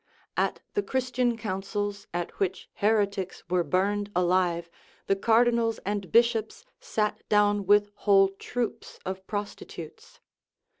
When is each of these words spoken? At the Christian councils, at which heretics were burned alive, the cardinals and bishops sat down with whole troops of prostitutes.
At 0.35 0.61
the 0.73 0.81
Christian 0.81 1.37
councils, 1.37 2.07
at 2.11 2.39
which 2.39 2.67
heretics 2.73 3.43
were 3.51 3.63
burned 3.63 4.09
alive, 4.15 4.67
the 5.05 5.15
cardinals 5.15 5.77
and 5.85 6.11
bishops 6.11 6.65
sat 6.79 7.21
down 7.29 7.67
with 7.67 7.91
whole 7.93 8.29
troops 8.29 8.97
of 9.05 9.27
prostitutes. 9.27 10.19